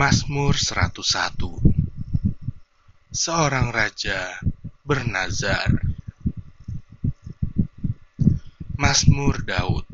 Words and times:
Mazmur 0.00 0.56
101 0.56 1.60
Seorang 3.12 3.68
Raja 3.68 4.40
bernazar 4.80 5.68
Mazmur 8.80 9.44
Daud 9.44 9.84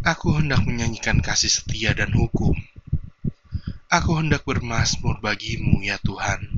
Aku 0.00 0.40
hendak 0.40 0.64
menyanyikan 0.64 1.20
kasih 1.20 1.52
setia 1.52 1.92
dan 1.92 2.16
hukum. 2.16 2.56
Aku 3.92 4.16
hendak 4.16 4.48
bermazmur 4.48 5.20
bagimu, 5.20 5.84
ya 5.84 6.00
Tuhan. 6.00 6.48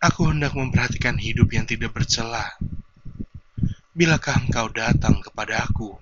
Aku 0.00 0.32
hendak 0.32 0.56
memperhatikan 0.56 1.20
hidup 1.20 1.52
yang 1.52 1.68
tidak 1.68 1.92
bercela. 1.92 2.48
Bilakah 3.92 4.40
engkau 4.40 4.72
datang 4.72 5.20
kepada 5.20 5.68
aku? 5.68 6.00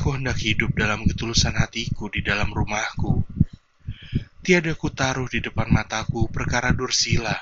Aku 0.00 0.16
hendak 0.16 0.40
hidup 0.40 0.72
dalam 0.80 1.04
ketulusan 1.04 1.60
hatiku 1.60 2.08
di 2.08 2.24
dalam 2.24 2.48
rumahku. 2.56 3.20
Tiada 4.40 4.72
ku 4.72 4.88
taruh 4.88 5.28
di 5.28 5.44
depan 5.44 5.68
mataku 5.68 6.24
perkara 6.24 6.72
dursila. 6.72 7.36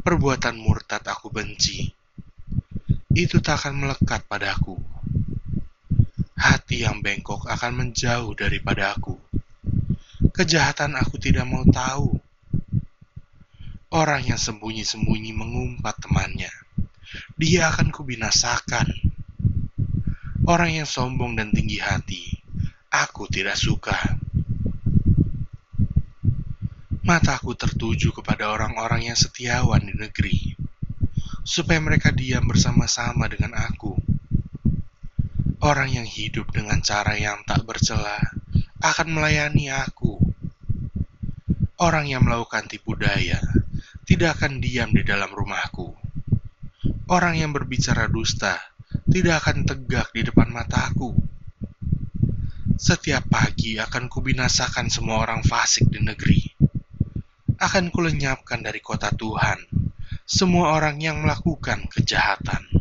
Perbuatan 0.00 0.56
murtad 0.56 1.04
aku 1.04 1.28
benci. 1.28 1.84
Itu 3.12 3.44
tak 3.44 3.60
akan 3.60 3.76
melekat 3.76 4.24
padaku. 4.24 4.72
Hati 6.32 6.88
yang 6.88 7.04
bengkok 7.04 7.44
akan 7.44 7.72
menjauh 7.76 8.32
daripada 8.32 8.96
aku. 8.96 9.12
Kejahatan 10.32 10.96
aku 10.96 11.20
tidak 11.20 11.44
mau 11.44 11.68
tahu. 11.68 12.24
Orang 13.92 14.24
yang 14.24 14.40
sembunyi-sembunyi 14.40 15.36
mengumpat 15.36 16.08
temannya. 16.08 16.48
Dia 17.36 17.68
akan 17.68 17.92
kubinasakan 17.92 19.03
Orang 20.44 20.76
yang 20.76 20.84
sombong 20.84 21.40
dan 21.40 21.56
tinggi 21.56 21.80
hati, 21.80 22.36
aku 22.92 23.24
tidak 23.32 23.56
suka. 23.56 23.96
Mataku 27.00 27.56
tertuju 27.56 28.12
kepada 28.12 28.52
orang-orang 28.52 29.08
yang 29.08 29.16
setiawan 29.16 29.80
di 29.88 29.96
negeri, 29.96 30.52
supaya 31.48 31.80
mereka 31.80 32.12
diam 32.12 32.44
bersama-sama 32.44 33.24
dengan 33.24 33.56
aku. 33.56 33.96
Orang 35.64 35.88
yang 35.88 36.04
hidup 36.04 36.52
dengan 36.52 36.84
cara 36.84 37.16
yang 37.16 37.40
tak 37.48 37.64
bercela 37.64 38.20
akan 38.84 39.16
melayani 39.16 39.72
aku. 39.72 40.20
Orang 41.80 42.04
yang 42.04 42.20
melakukan 42.20 42.68
tipu 42.68 42.92
daya 43.00 43.40
tidak 44.04 44.36
akan 44.36 44.60
diam 44.60 44.92
di 44.92 45.00
dalam 45.08 45.32
rumahku. 45.32 45.96
Orang 47.08 47.40
yang 47.40 47.56
berbicara 47.56 48.12
dusta 48.12 48.73
tidak 49.06 49.46
akan 49.46 49.62
tegak 49.62 50.10
di 50.10 50.26
depan 50.26 50.50
mataku. 50.50 51.14
Setiap 52.74 53.30
pagi 53.30 53.78
akan 53.78 54.10
kubinasakan 54.10 54.90
semua 54.90 55.22
orang 55.22 55.46
fasik 55.46 55.86
di 55.88 56.02
negeri. 56.02 56.42
Akan 57.62 57.94
kulenyapkan 57.94 58.60
dari 58.60 58.82
kota 58.82 59.14
Tuhan 59.14 59.84
semua 60.24 60.72
orang 60.74 60.98
yang 61.04 61.20
melakukan 61.20 61.84
kejahatan. 61.92 62.73